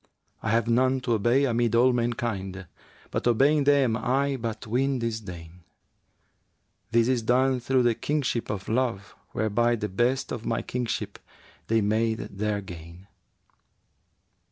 I 0.41 0.49
have 0.49 0.67
none 0.67 0.99
to 1.01 1.13
obey 1.13 1.45
amid 1.45 1.75
all 1.75 1.93
mankind 1.93 2.65
* 2.89 3.11
But 3.11 3.27
obeying 3.27 3.65
them 3.65 3.95
I 3.95 4.35
but 4.35 4.65
win 4.65 4.97
disdain: 4.97 5.61
This 6.89 7.07
is 7.07 7.21
done 7.21 7.59
through 7.59 7.83
the 7.83 7.93
Kingship 7.93 8.49
of 8.49 8.67
Love, 8.67 9.15
whereby 9.33 9.75
* 9.75 9.75
The 9.75 9.89
best 9.89 10.31
of 10.31 10.43
my 10.43 10.63
kingship 10.63 11.19
they 11.67 11.81
made 11.81 12.17
their 12.17 12.61
gain.' 12.61 13.05